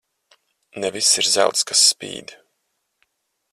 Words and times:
Ne 0.79 0.89
viss 0.95 1.13
ir 1.19 1.27
zelts, 1.35 1.67
kas 1.71 1.85
spīd. 1.91 2.37